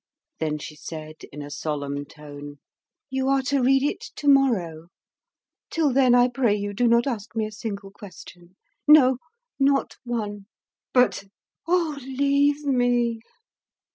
Then 0.39 0.57
she 0.57 0.75
said 0.75 1.17
in 1.31 1.43
a 1.43 1.51
solemn 1.51 2.05
tone: 2.05 2.57
"You 3.11 3.29
are 3.29 3.43
to 3.43 3.61
read 3.61 3.83
it 3.83 4.01
to 4.15 4.27
morrow; 4.27 4.87
till 5.69 5.93
then, 5.93 6.15
I 6.15 6.27
pray 6.27 6.55
you, 6.55 6.73
do 6.73 6.87
not 6.87 7.05
ask 7.05 7.35
me 7.35 7.45
a 7.45 7.51
single 7.51 7.91
question. 7.91 8.55
No, 8.87 9.19
not 9.59 9.97
one!" 10.03 10.47
"But" 10.91 11.25
"Oh, 11.67 11.99
leave 12.03 12.65
me!" 12.65 13.19